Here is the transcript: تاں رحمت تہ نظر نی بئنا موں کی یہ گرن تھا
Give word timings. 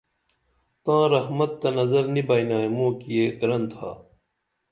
تاں 0.83 1.03
رحمت 1.13 1.51
تہ 1.61 1.69
نظر 1.77 2.03
نی 2.13 2.21
بئنا 2.27 2.57
موں 2.75 2.91
کی 2.99 3.09
یہ 3.15 3.25
گرن 3.39 3.63
تھا 3.73 3.91